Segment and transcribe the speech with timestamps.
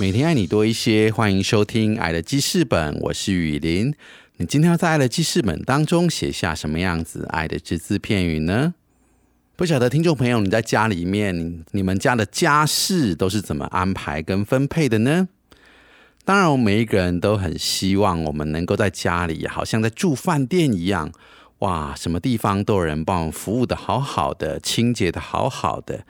[0.00, 3.92] 每天爱你多一些，欢迎收听《爱的记事本》，我是雨林。
[4.36, 8.74] 你今天要在《爱的记事本》当中写下什么样子爱的只字片语呢？
[9.56, 15.26] 不晓得听众朋友你在家里面，你们家的家事都是怎么安排跟分配的呢？
[16.24, 21.10] 当然，我们每一个人都很希望我们能够在家里，好像在住饭店一样，
[21.58, 26.04] 哇，什么地方都有人帮我们服务的好好的，清洁的好好的。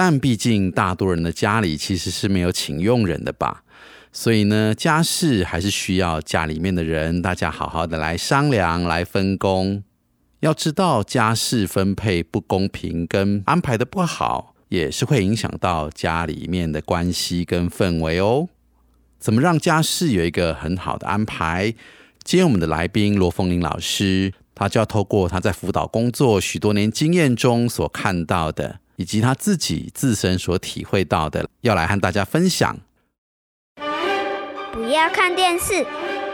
[0.00, 3.64] 但毕竟大多人的家里其实是没有请佣人的吧，
[4.12, 9.82] 所以呢，家事还是需要家里面的人大家好好的来商量、来分工。
[10.38, 18.46] 要知道，家事分配不公平跟安排的不好，也是会影响到家里面的关系跟氛围哦。
[19.18, 21.74] 怎么让家事有一个很好的安排？
[22.22, 28.78] 今天我们的来宾罗凤玲老师，他就要透过他在辅导工作许多年经验中所看到的。
[28.98, 32.76] 以及他自己自身所体会到的，要来和大家分享。
[34.72, 35.86] 不要看电视，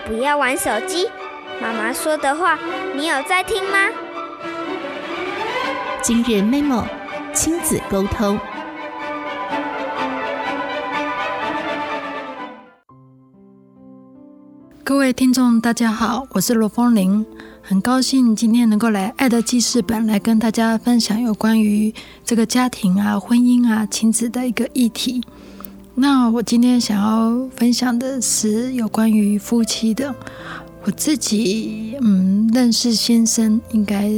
[0.07, 1.07] 不要玩手机，
[1.61, 2.59] 妈妈说的话，
[2.97, 3.79] 你有在听吗？
[6.03, 6.87] 今日 memo
[7.35, 8.41] 亲子沟通。
[14.83, 17.27] 各位听众，大家好，我是罗峰玲。
[17.67, 25.25] 很高兴今天能够来《爱的记事本》来跟大家分享有关于这个家庭啊、婚姻啊、亲子的一个议题。
[25.95, 30.15] 那我今天想要分享的是有关于夫妻的。
[30.83, 34.11] 我自己嗯认识先生，应该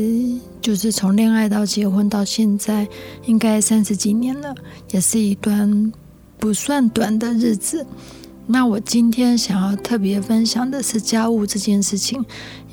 [0.60, 2.88] 就是从恋爱到结婚到现在，
[3.26, 4.53] 应该三十几年了，
[4.91, 5.92] 也是一段
[6.37, 7.87] 不算短的日子。
[8.48, 12.25] 那我今天想要特别分享的是家务这件事情，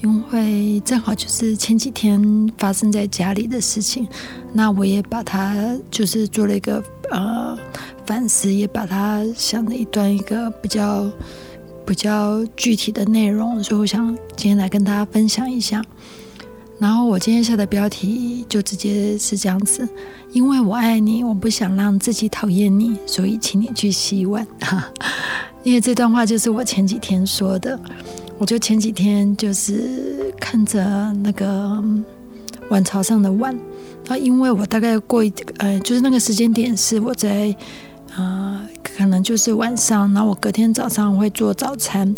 [0.04, 2.22] 因为正好就是前几天
[2.58, 4.06] 发生在家里的事情，
[4.52, 7.58] 那我也把它就是做了一个呃
[8.06, 11.10] 反思，也把它想了一段一个比较
[11.86, 15.82] 比较具体的内容，所以我想今天来跟大家分享一下。
[16.80, 19.88] 然后我今天下的标题就直接是这样子：
[20.34, 24.46] 因为我爱你，我不想让自己讨厌你，所以请你去洗碗。
[24.60, 24.84] 哈
[25.64, 27.80] 因为这段话就是我前几天说的，
[28.38, 30.84] 我就前几天就是看着
[31.24, 31.82] 那个
[32.70, 33.58] 碗朝上的碗，
[34.08, 37.56] 那，因为我大概过一呃，就是那个时间点是我在
[38.16, 42.14] 啊，可能就是晚上，然后我隔天早上会做早餐。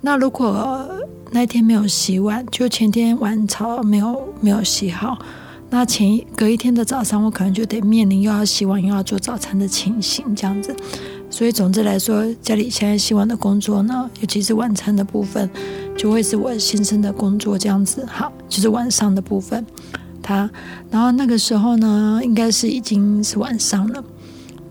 [0.00, 0.88] 那如果
[1.32, 5.18] 那天没有洗碗，就前天碗朝没有没有洗好，
[5.70, 10.74] 那前隔一天的早上，我可能就得面临又要洗碗又要做早餐的情形，这样子。
[11.30, 15.48] 所以，总之来说，家里现在希望的工作呢，尤其是晚餐的部分，
[15.96, 18.04] 就会是我先生的工作这样子。
[18.06, 19.64] 好，就是晚上的部分，
[20.22, 20.50] 他，
[20.90, 24.02] 然后那个时候呢，应该是已经是晚上了，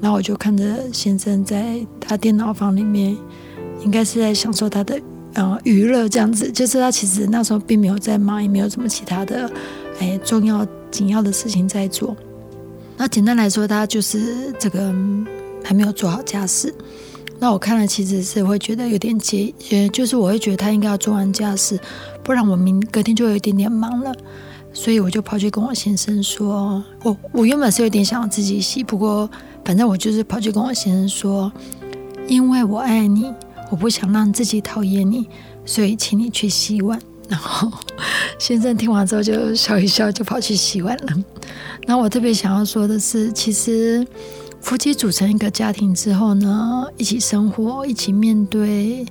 [0.01, 3.15] 然后我就看着先生在他电脑房里面，
[3.85, 4.99] 应该是在享受他的
[5.35, 9.49] 呃娱乐这样子，就是他其实那时候并没有在忙，也没有什么其他的
[9.99, 12.17] 哎重要紧要的事情在做。
[12.97, 14.91] 那简单来说，他就是这个。
[15.67, 16.73] 还没有做好家事，
[17.39, 21.77] 那我看了其实是会觉得有点急，呃，就是我会觉得他应该要做完家事，
[22.23, 24.15] 不然我明隔天就有一点点忙了，
[24.71, 29.29] 所以我就跑去跟我先生说，我我原本是有点想要自己洗，不过
[29.65, 31.51] 反正我就是跑去跟我先生说，
[32.29, 33.29] 因为我爱你，
[33.69, 35.27] 我不想让自己讨厌你，
[35.65, 36.97] 所以请你去洗碗。
[37.27, 37.69] 然后
[38.39, 41.07] 先生听完之后就笑一笑，就跑去洗碗了。
[41.85, 44.07] 那我特别想要说的是，其实。
[44.59, 49.05] 夫妻组成一个家庭之后呢，一起生活，一起面对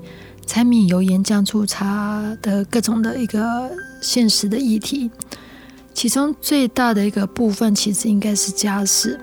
[0.47, 3.71] 柴米油盐酱醋茶的各种的一个
[4.03, 5.11] 现实的议题。
[5.95, 9.19] 其中最大的一个部分，其实应该是家事。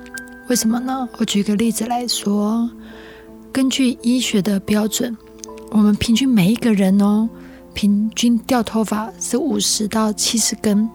[0.49, 1.07] 为什么呢？
[1.19, 2.67] 我举个例子来说，
[3.51, 5.15] 根据医学的标准，
[5.69, 7.29] 我们平均每一个人哦，
[7.75, 10.89] 平均掉头发是五十到七十根。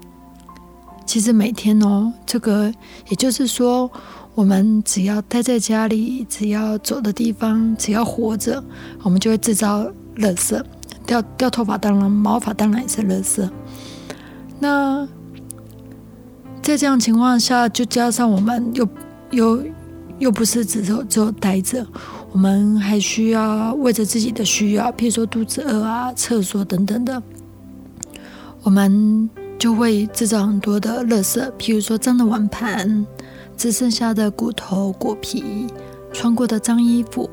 [1.06, 2.74] 其实每天哦，这个
[3.08, 3.88] 也就是说。
[4.38, 8.62] 我们只要待在家里，只要走的地方，只要活着，
[9.02, 9.82] 我们就会制造
[10.18, 10.62] 垃圾，
[11.04, 13.50] 掉掉头发，当然毛发当然也是垃圾。
[14.60, 15.08] 那
[16.62, 18.88] 在这样情况下，就加上我们又
[19.32, 19.60] 又
[20.20, 21.84] 又不是只有只有待着，
[22.30, 27.20] 我们还需要为着自己的需要，譬如说肚子饿啊、厕所等等的，
[28.62, 33.04] 我们就会制造很多的垃圾，譬如说脏的碗盘、
[33.58, 35.66] 只剩下的骨头、果皮、
[36.12, 37.28] 穿过的脏衣服。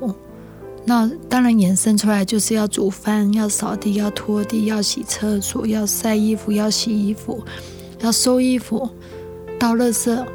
[0.83, 7.41] 那当然衍生出来就是要煮饭、要扫地、要拖地、要洗厕所、要晒衣服、要洗衣服、
[8.01, 8.89] 要收衣服、
[9.59, 10.25] 倒垃圾，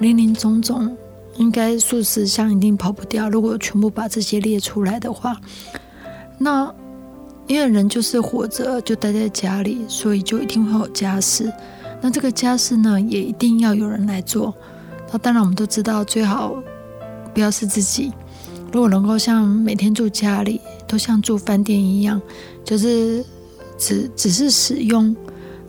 [0.00, 0.96] 林林总总。
[1.36, 3.30] 应该数十项一定跑不掉。
[3.30, 5.34] 如果全部把这些列出来的话，
[6.36, 6.70] 那
[7.46, 11.50] 因为人就是活着，就待在家里，所以就一定会有家事。
[12.02, 14.54] 那这个家事呢，也一定要有人来做。
[15.12, 16.62] 那当然，我们都知道，最好
[17.34, 18.12] 不要是自己。
[18.72, 22.20] 如果能够像每天住家里，都像住饭店一样，
[22.64, 23.24] 就是
[23.76, 25.14] 只只是使用，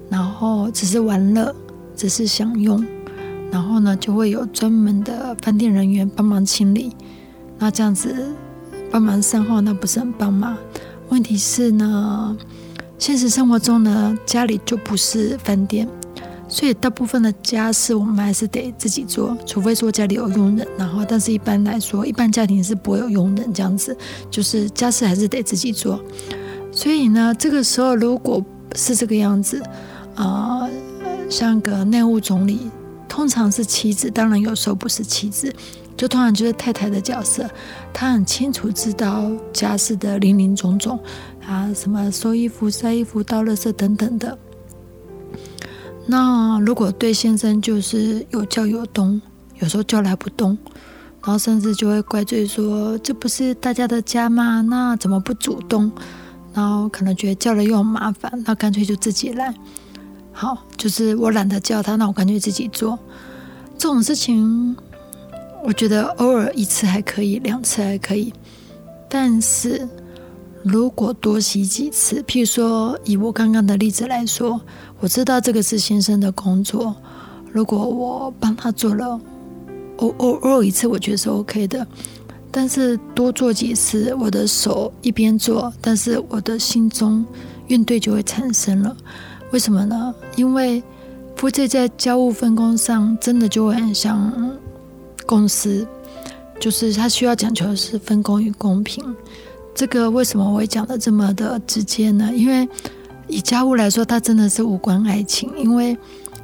[0.09, 1.55] 然后只是玩乐，
[1.95, 2.85] 只是享用。
[3.51, 6.95] 然后呢，就会有专门的饭店人员帮忙清理。
[7.57, 8.33] 那这样子
[8.91, 10.57] 帮忙善后，那不是很棒吗？
[11.09, 12.37] 问题是呢，
[12.97, 15.87] 现实生活中呢，家里就不是饭店，
[16.51, 20.67] 所以大部分的家事我们还是得自己做，除非说家里有佣人。
[20.77, 23.95] 然后，但是一般来说，一般家庭是不会有佣人这样子，
[24.29, 25.97] 就是家事还是得自己做。
[26.73, 28.43] 所以呢，这个时候如果
[28.75, 29.63] 是这个样子，
[30.15, 30.67] 啊，
[31.29, 32.69] 像个内务总理。
[33.07, 35.53] 通常是妻子，当然有时候不是妻子，
[35.97, 37.49] 就通常就是太太的角色。
[37.93, 40.97] 她很清楚知道家事的林林总总，
[41.45, 44.37] 啊，什么收衣服、晒衣服、倒垃圾等等的。
[46.11, 49.21] 那如果对先生就是有叫有动，
[49.61, 50.57] 有时候叫来不动，
[51.23, 54.59] 然后甚至就会怪罪说：“这不是大家的家吗？
[54.59, 55.89] 那怎么不主动？”
[56.53, 59.55] 然后可能觉得叫了又很麻烦，那干脆就自己来。
[60.33, 62.99] 好，就是我懒得叫他，那我干脆自己做。
[63.77, 64.75] 这种事情，
[65.63, 68.33] 我觉得偶尔一次还可以，两次还可以。
[69.07, 69.87] 但是
[70.63, 74.61] 如果多洗几次，譬如说以我刚刚的例子来说，
[74.99, 76.95] 我知道这个是先生的工作，
[77.51, 79.19] 如果我帮他做了，
[79.97, 81.85] 偶偶偶尔一次，我觉得是 OK 的。
[82.51, 87.25] 但是多做几次，我的手一边做，但是我的心中
[87.67, 88.95] 怨怼就会产生了。
[89.51, 90.13] 为什么呢？
[90.35, 90.83] 因为
[91.35, 94.51] 夫妻在家务分工上，真的就会很像
[95.25, 95.87] 公司，
[96.59, 99.03] 就是他需要讲求的是分工与公平。
[99.73, 102.31] 这个为什么我会讲的这么的直接呢？
[102.33, 102.67] 因为
[103.27, 105.97] 以家务来说，它真的是无关爱情，因为。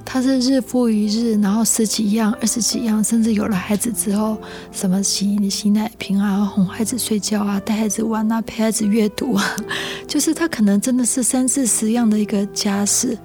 [0.09, 4.37] 它是日复一日，然后十几样、二十几样，甚至有了孩子之后，
[4.71, 9.43] 什么洗洗奶瓶啊、哄孩子睡觉啊、带孩子玩啊、陪孩子阅读啊，
[10.07, 13.17] 就是它可能真的是三四十样的一个家事。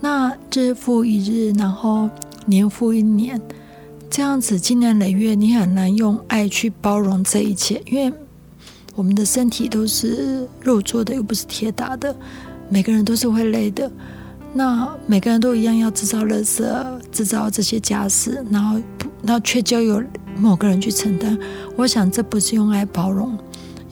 [0.00, 2.08] 那日复一日，然后
[2.46, 3.38] 年复一年，
[4.08, 8.10] 这样子经年累月，你很难用爱去包容这一切，因为
[8.96, 12.16] 我们的身体都是肉做的，又不是铁打的，
[12.68, 13.88] 每个人都是会累的。
[14.54, 16.64] 那每个人都一样要制造垃圾，
[17.12, 18.80] 制造这些家事，然后，
[19.22, 20.02] 然后却交由
[20.38, 21.38] 某个人去承担。
[21.76, 23.36] 我想这不是用爱包容，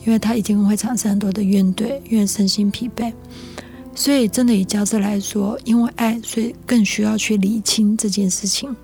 [0.03, 3.13] 因为他一定会产生很多的怨怼，因为身心疲惫。
[3.93, 8.75] 所以，真的以家事来说，因为爱，所以更需要去理清这件事情。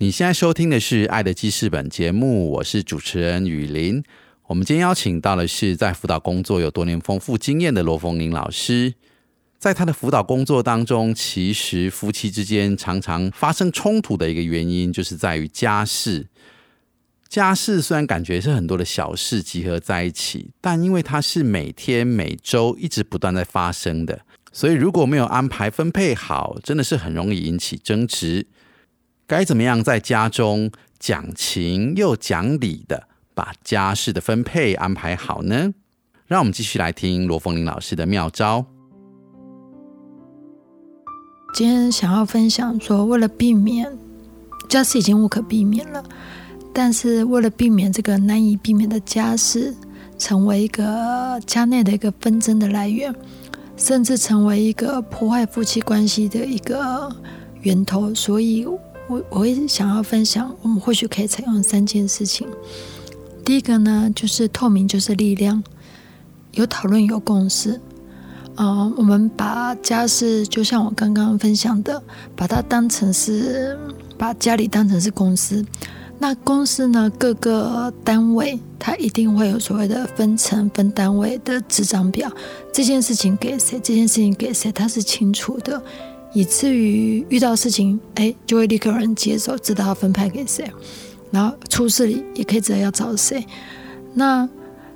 [0.00, 4.00] 你现在收听的是《爱的记事本》节目，我是主持人雨林。
[4.46, 8.94] 我们今天邀请到的是在辅导工作有多年丰富经验的罗凤玲老师。
[9.58, 16.28] 在他的辅导工作当中，其实夫妻之间常常发生冲突的一个原因，就是在于家事。
[17.28, 24.20] 家事虽然感觉是很多的小事集合在一起，但因为它是每天每周一直不断在发生的，
[24.52, 28.46] 所以如果没有安排分配好，真的是很容易引起争执。
[29.28, 35.74] 该怎么样在家中讲情又讲理的把家事的分配安排好呢？
[36.26, 38.64] 让我们继续来听罗凤玲老师的妙招。
[41.52, 43.98] 今天想要分享说，为了避免
[44.66, 46.02] 家事已经无可避免了，
[46.72, 49.76] 但是为了避免这个难以避免的家事
[50.16, 53.14] 成为一个家内的一个纷争的来源，
[53.76, 57.14] 甚至成为一个破坏夫妻关系的一个
[57.60, 58.66] 源头，所以
[59.08, 62.46] 我我会想要分享，我们或许可以采用三件事情。
[63.44, 65.64] 第一个呢，就是透明就是力量，
[66.52, 67.80] 有讨论有共识。
[68.56, 72.02] 嗯，我们把家事就像我刚刚分享的，
[72.36, 73.78] 把它当成是
[74.18, 75.64] 把家里当成是公司。
[76.18, 82.28] 那公司呢，各个单位它一定会有所谓的分层分单位的执掌表，
[82.72, 85.80] 这件事情给谁，这件事情给谁，它是清楚的，
[86.32, 90.70] 以至于遇到事情，哎，就会立刻有人接手，知道要分派给谁，
[91.30, 93.44] 然后出事了也可以知道要找谁。
[94.14, 94.48] 那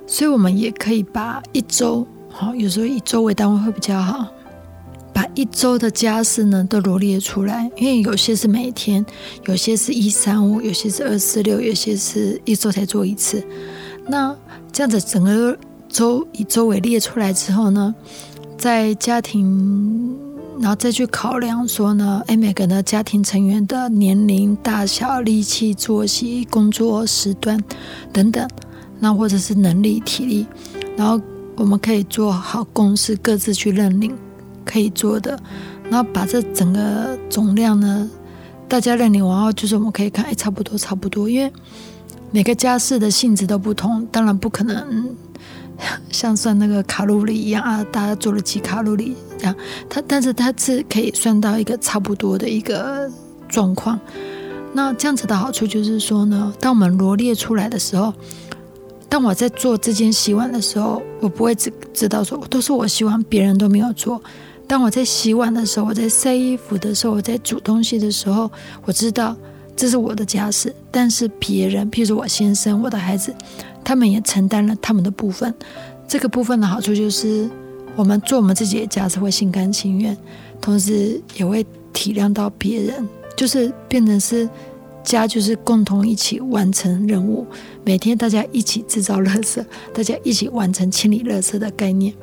[0.05, 2.05] 所以我们也可以把一周。
[2.29, 4.27] 好，有时候以周为单位会比较好，
[5.13, 9.05] 把一周的家事呢都罗列出来，因为有些是每天，
[9.45, 13.45] 有些是一三五，有些是二四六，有些是一周才做一次。
[14.07, 14.35] 那
[14.71, 15.55] 这样子整个
[15.87, 17.93] 周以周为列出来之后呢，
[18.57, 20.17] 在家庭，
[20.59, 27.61] 然后再去考量说呢，哎，每个的家庭成员的年龄、大小、力气、作息、工作时段
[28.11, 28.47] 等等，
[28.99, 30.47] 那或者是能力、体力，
[30.95, 31.21] 然后。
[31.55, 34.17] 我们可以做好公司各自去认领
[34.65, 35.39] 可以做的，
[35.87, 38.09] 然后把这整个总量呢，
[38.67, 41.29] 大家认领完后，就是我们可以看，哎，差不多，差不多。
[41.29, 41.53] 因为
[42.31, 45.15] 每个家事的性质都不同，当然不可能
[46.09, 49.55] 像算那个卡路里一样啊，大家做了几卡路里这样。
[49.89, 53.09] 它，但是它是可以算到一个差不多的一个
[53.47, 53.99] 状况。
[54.73, 58.13] 那这样子的好处就是说呢，当我们罗列出来的时候。
[59.09, 64.19] 当我在做这件洗碗的时候，我不会只知道说都是我洗碗，别人都没有做。
[64.67, 68.51] 当我在洗碗的时候，我在晒衣服的时候，我在煮东西的时候，
[68.85, 69.35] 我知道
[69.75, 70.73] 这是我的家事。
[70.89, 73.31] 但是别人，譬如说我先生、我的孩子，
[73.83, 75.53] 他们也承担了他们的部分。
[76.07, 77.49] 这个部分的好处就是，
[77.95, 80.17] 我们做我们自己的家是会心甘情愿，
[80.59, 84.49] 同时也会体谅到别人，就是变成是。
[85.03, 87.45] 家就是共同一起完成任务，
[87.83, 89.61] 每天大家一起制造垃圾，
[89.93, 92.13] 大家一起完成清理垃圾的概念，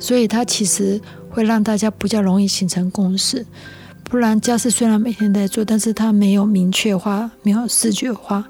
[0.00, 3.46] 所以它其实会让大家比较容易形成共识。
[4.02, 8.44] 不然家事虽然每天在做，但是它没有明确化、没有视觉化、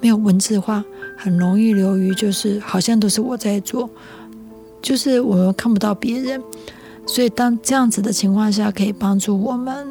[0.00, 0.82] 没有文字化，
[1.18, 3.90] 很容易流于就是好像都是我在做，
[4.80, 6.40] 就是我们看不到别人。
[7.06, 9.86] 所以当这样子的情况下，可以帮助我们。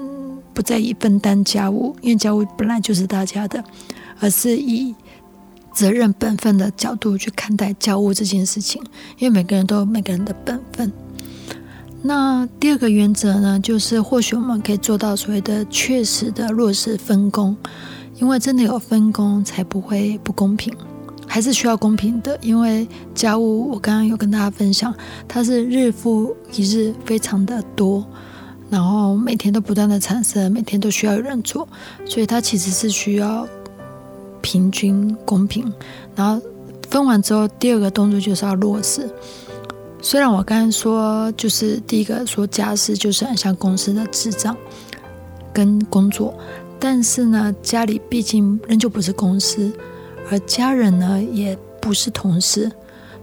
[0.54, 3.64] 不再以分担家务，因为家务本来就是大家的，
[4.20, 4.96] 而是以
[5.72, 8.82] 责任本分的角度去看待家务这件事情。
[9.20, 10.92] 因为每个人都有每个人的本分。
[12.02, 17.56] 那第二个原则呢，就是或许我们可以做到所谓的确实的落实分工，
[18.16, 20.74] 因为真的有分工才不会不公平，
[21.28, 22.38] 还是需要公平的。
[22.42, 24.94] 因为家务我刚刚有跟大家分享，
[25.28, 28.04] 它是日复一日，非常的多。
[28.70, 31.68] 然后每天都不断的产生，每天都需要有人做，
[32.06, 33.48] 所以它其实是需要
[34.42, 35.72] 平均公平。
[36.16, 36.42] 然后
[36.90, 39.10] 分完之后，第二个动作就是要落实。
[40.02, 44.56] 虽然我刚刚说，就是第一个说家事就是很像公司的智障
[45.54, 46.38] 跟工作，
[46.78, 49.72] 但是呢，家里毕竟仍旧不是公司，
[50.30, 52.72] 而家人呢也不是同事，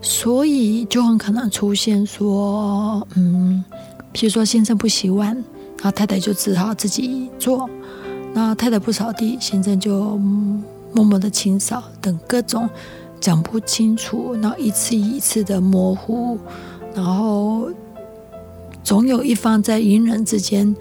[0.01, 3.65] 所以就很可能出现说，嗯。
[4.13, 5.35] 譬如说，先生不洗碗，
[5.79, 7.69] 然后太太就只好自己做；
[8.33, 10.17] 那太太不扫地，先生就
[10.93, 12.71] 默默的清扫，等各种
[13.21, 16.39] 讲不清楚，然后一次一次的模糊，
[16.95, 17.69] 然后
[18.85, 20.73] 总有一方在隐忍之间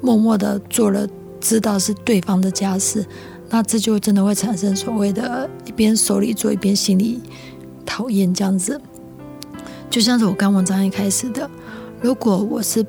[0.00, 1.06] 默默的做了，
[1.38, 3.04] 知道是对方的家事，
[3.52, 7.20] 那这就真的会产生所谓的一边手里做，一边心里
[7.84, 8.80] 讨厌这样子，
[9.90, 11.48] 就像是我刚文章一开始的。
[12.00, 12.84] 如果我是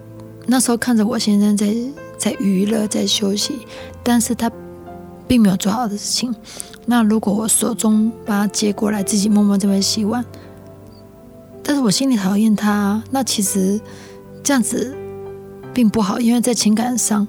[0.45, 1.75] 那时候看着我先生在
[2.17, 3.67] 在娱乐在休息，
[4.01, 4.49] 但是他
[5.27, 6.33] 并没有做好的事情。
[6.85, 10.23] 那如果我手中把它接过来，自己默默这边洗碗，
[11.61, 13.79] 但是我心里讨厌他，那其实
[14.41, 14.95] 这样子
[15.73, 17.27] 并不好，因为在情感上，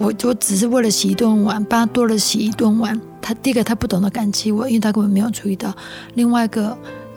[0.00, 2.98] 我我只是为了洗一顿碗，帮他多了洗一顿碗。
[3.20, 5.70] 他第一个他不懂得感激我，因为他根本没有注意到；
[6.14, 6.74] 另外一个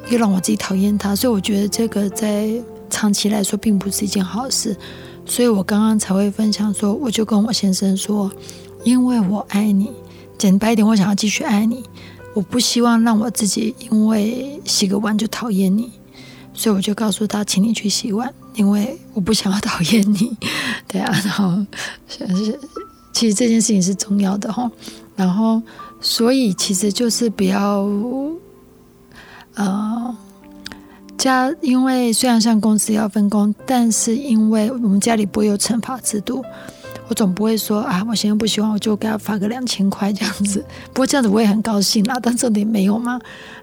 [0.09, 2.51] 又让我自己讨厌他，所以我觉得这个在
[2.89, 4.75] 长期来说并不是一件好事。
[5.25, 8.29] 所以我刚刚才会分享说，我就跟我先生说，
[8.83, 9.89] 因为我爱你，
[10.37, 11.85] 简白一点，我想要继续爱你，
[12.33, 15.89] 我不希望让我自己因为洗个碗就讨厌你，
[16.53, 20.37] 所以我就告诉他，请你去洗碗，因为我不想要讨厌你。
[20.87, 21.65] 对啊，然后
[22.07, 22.59] 是
[23.11, 24.69] 其实这件事情是重要的哈，
[25.15, 25.61] 然后
[26.01, 27.87] 所以其实就是不要
[29.55, 30.15] 呃。
[31.15, 36.43] 家，因为虽然像公司要分工，但是因为我们家里不会有惩罚制度，
[37.13, 40.65] 我总不会说啊，我现在不喜欢，我就给他发个两千块这样子。
[40.87, 43.19] 不过这样子我也很高兴啦，但这里没有嘛。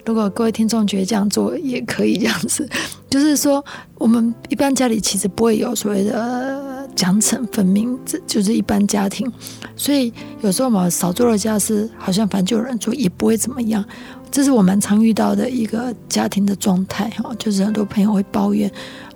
[0.07, 2.69] 如果各位听众觉得这样做也可以这样子，
[3.11, 3.65] 就是说
[3.97, 9.29] 我们一般家里其实不会有所谓的奖惩分明，这就是一般家庭。
[9.75, 13.85] 所以有时候我们少做了家事，好像反正就有人做，也不会怎么样。
[14.31, 18.71] 这是我蛮常遇到的一个家庭的状态哈，就是很多朋友会抱怨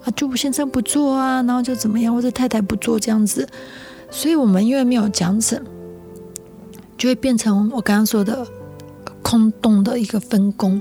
[0.05, 3.49] 啊，就先生不做啊，然后就怎么样，或者太太不做这样子，
[4.17, 5.61] 所以我们因为没有奖惩，
[6.97, 8.47] 就会变成我刚刚说的
[9.23, 10.81] 空洞的一个分工，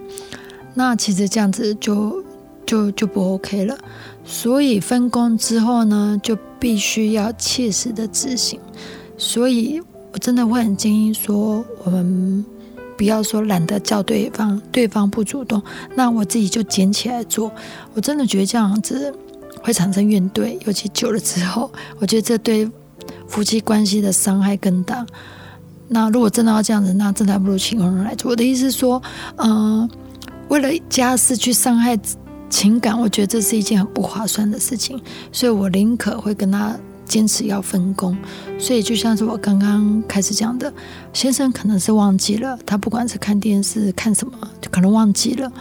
[0.76, 2.24] 那其实这样子就
[2.64, 3.76] 就就不 OK 了，
[4.24, 8.60] 所以分工之后呢，就必须要切实的执行，
[9.18, 12.46] 所以我真的会很建议说我们。
[12.96, 15.60] 不要说懒得叫对方，对方不主动，
[15.96, 17.52] 那我自己就捡起来做。
[17.96, 19.12] 我真的觉得这样子
[19.64, 22.70] 会产生怨怼，尤其久了之后，我觉得这对
[23.34, 25.04] 夫妻关系的伤害更大。
[25.88, 28.30] 那如果真的要这样子，那真的还不如请人来做。
[28.30, 29.02] 我的意思是说，
[29.38, 29.90] 嗯，
[30.50, 32.00] 为了家事去伤害
[32.48, 36.78] 情感，我觉得这是一件很不划算的事情，所以我宁可会跟他。
[37.06, 38.18] 坚持要分工，
[38.58, 40.74] 所以就像是我刚刚开始讲的，
[41.12, 44.34] 先生可能是忘记了，他不管是看电视看什么，
[44.72, 45.52] 可能忘记了。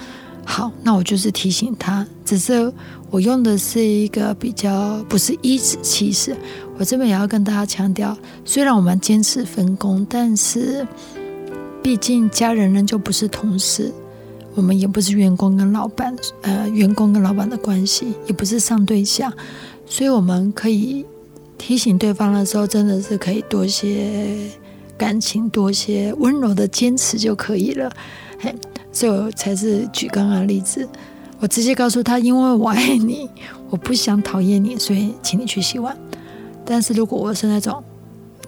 [0.44, 2.72] 好，那我就是提醒他，只是
[3.10, 6.34] 我用的是一个比较不是一指气使。
[6.78, 10.86] 我这边也要跟大家强调，虽然我们坚持分工，但是
[11.82, 13.92] 毕竟家人仍旧不是同事，
[14.54, 19.32] 我们也不是员工跟老板，呃，员工跟老板的关系，也不是上对下，
[19.86, 21.04] 所以我们可以。
[21.58, 24.36] 提醒对方的时候，真的是可以多些
[24.98, 27.88] 感情，多些温柔的坚持就可以了。
[28.40, 28.52] 嘿，
[28.90, 30.88] 所以我才是举刚刚的例子，
[31.38, 33.30] 我直接告诉他，因为我爱你，
[33.70, 35.96] 我不想讨厌你，所以请你去洗碗。
[36.64, 37.82] 但是如果我是那种，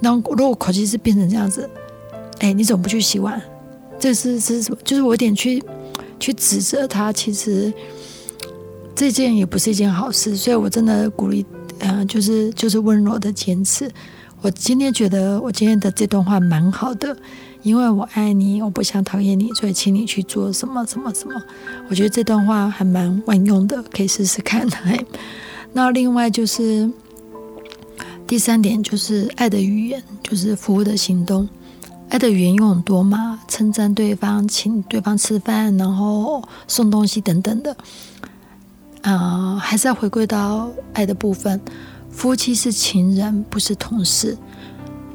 [0.01, 1.69] 那如果口气是变成这样子，
[2.41, 3.41] 哎，你怎么不去洗碗？
[3.99, 4.79] 这是是什么？
[4.85, 5.63] 就是我有点去
[6.19, 7.73] 去指责他，其实
[8.95, 11.45] 这件也不是一件好事，所以我真的鼓励。
[11.81, 13.91] 嗯，就是就是温柔的坚持。
[14.41, 17.15] 我今天觉得我今天的这段话蛮好的，
[17.63, 21.35] 因为我爱你，我不想讨厌你，所以请你去做什么什么什么。
[21.91, 24.67] 我觉得这段话还蛮万用的，可以试试看。
[25.73, 26.89] 那另外就是
[28.27, 31.49] 第三点，就是爱的语言，就是服务的行动。
[32.09, 37.77] 爱的语言有很多嘛，称赞对方，请对方吃饭，然后送东西等等的。
[39.03, 41.61] 啊，还是要回归到爱的部分。
[42.11, 44.39] 夫妻是情人，不是同事。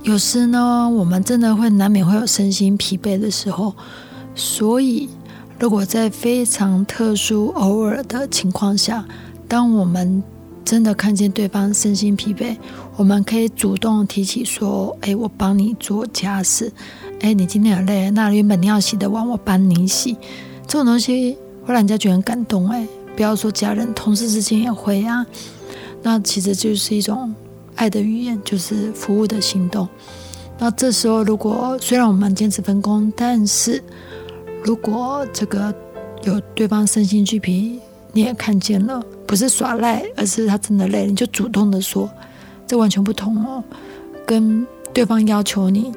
[0.03, 3.73] 有时呢，我们真的会难免会有身心疲惫的时候。
[4.35, 5.09] 所以，
[5.59, 9.05] 如果在非常特殊、偶尔的情况下，
[9.47, 10.21] 当我们
[10.63, 12.57] 真的看见对方身心疲惫，
[12.99, 16.69] 我们可以主动提起说：“哎，我帮你做家事。
[17.21, 20.17] 哎，你今天很累，那原本你要洗的碗，我帮你洗。”
[20.67, 22.67] 这种东西会让人家觉得很感动。
[22.67, 22.85] 哎。
[23.15, 25.25] 不要说家人、同事之间也会啊，
[26.03, 27.33] 那其实就是一种
[27.75, 29.87] 爱的语言，就是服务的行动。
[30.57, 33.81] 那这时候，如果虽然我们坚持分工，但是
[34.63, 35.73] 如果这个
[36.23, 37.79] 有对方身心俱疲，
[38.11, 42.09] 你也看见了，不是耍赖，而是他真的累，你就主动的说，
[42.69, 43.63] 这完全不同哦。
[44.27, 45.91] 跟对方要求你，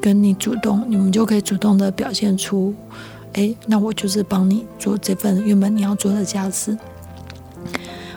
[0.00, 2.74] 跟你主动，你们就可以主动的表现出。
[3.34, 6.74] 哎，那我就是帮你做这份原本你要做的家事。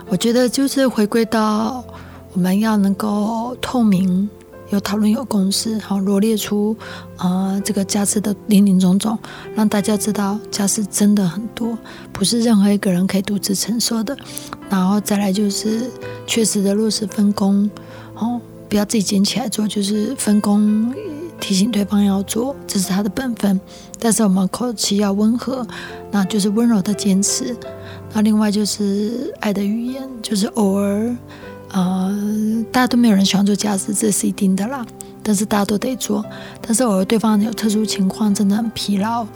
[0.08, 1.84] 我觉得就是回归到
[2.32, 4.30] 我们要能够透明、
[4.70, 6.76] 有讨论、有共识，好罗列出
[7.16, 9.18] 啊这个家事的林林总总，
[9.54, 11.76] 让大家知道家事真的很多，
[12.12, 14.16] 不是任何一个人可以独自承受的。
[14.68, 15.90] 然后再来就是
[16.26, 17.70] 确实的落实分工，
[18.16, 20.94] 哦，不要自己捡起来做，就是分工
[21.40, 23.58] 提醒对方要做，这是他的本分。
[23.98, 25.66] 但是我们口气要温和，
[26.10, 27.56] 那就是温柔的坚持。
[28.12, 31.16] 那另外就是爱的语言，就是偶尔，
[31.70, 34.86] 呃，大家都没有人喜欢做家事，这是一定的啦。
[35.22, 36.24] 但是大家都得做。
[36.62, 39.26] 但是偶尔对方有特殊情况，真的很疲劳、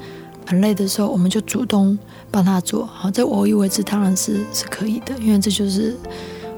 [0.46, 1.98] 很累的时候，我们就主动
[2.30, 2.86] 帮他做。
[2.86, 5.96] 好，这偶一为之当然是是可以的，因为这就是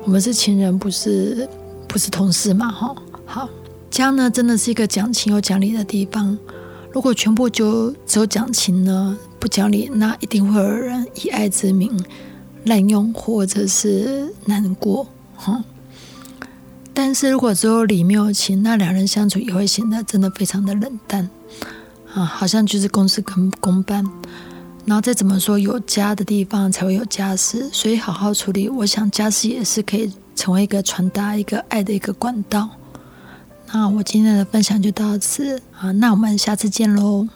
[0.05, 1.49] 我们是情人，不是
[1.89, 2.71] 不是同事嘛。
[2.71, 2.95] 哈，
[3.27, 3.49] 好，
[3.91, 6.39] 家呢真的是一个讲情又讲理的地方。
[6.93, 9.19] 如果全部就只有讲情呢？
[9.41, 11.93] 不讲理，那一定会有人以爱之名
[12.65, 15.64] 滥用，或者是难过，哈。
[16.92, 21.29] 但是如果只有礼没有情，那两人相处也会显得真的非常的冷淡
[22.12, 24.05] 啊，好像就是公事跟公办。
[24.87, 28.68] 然后再怎么说，有家的地方才会有家事，所以好好处理。
[28.68, 32.68] 我想家事也是可以成为一个传达一个爱的一个管道。
[33.73, 37.27] 那我今天的分享就到此啊，那我们下次见喽。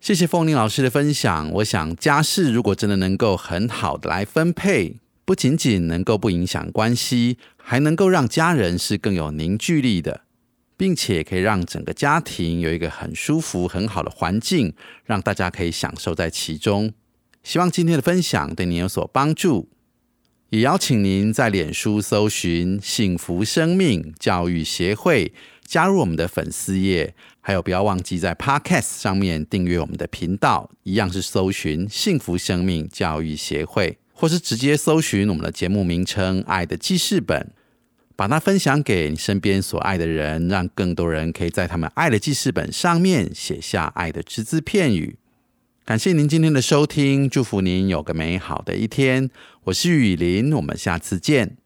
[0.00, 1.50] 谢谢凤玲老师的分享。
[1.52, 4.96] 我想家事如果真的能够很好的来分配，
[5.30, 10.22] 不仅仅能够不影响关系，还能够让家人是更有凝聚力的，
[10.76, 16.92] 并且可以让整个家庭有一个很舒服、很好的环境，让大家可以享受在其中。
[17.44, 19.68] 希望今天的分享对您有所帮助，
[20.48, 25.32] 也邀请您在脸书搜寻“幸福生命教育协会”，
[25.64, 27.14] 加入我们的粉丝页。
[27.40, 37.52] 还有，不要忘记在 Podcast 上面订阅我们的频道，一样是搜寻“幸福生命教育协会”，或是直接搜寻我们的节目名称“爱的记事本”，
[38.14, 45.16] 把它分享给你身边所爱的人，让更多人可以在他们爱的记事本上面写下爱的只字片语。
[45.86, 49.30] 感谢您今天的收听，祝福您有个美好的一天。
[49.64, 51.56] 我是雨林，我们下次见。